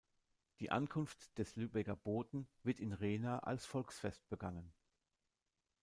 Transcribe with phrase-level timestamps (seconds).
[0.59, 4.73] Die Ankunft des Lübecker Boten wird in Rehna als Volksfest begangen.